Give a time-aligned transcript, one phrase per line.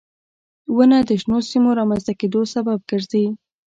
[0.75, 3.25] •ونه د شنو سیمو رامنځته کېدو سبب ګرځي.